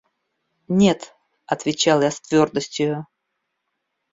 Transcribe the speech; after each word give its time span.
–Нет,– 0.79 1.13
отвечал 1.45 2.01
я 2.01 2.09
с 2.09 2.19
твердостию. 2.21 3.05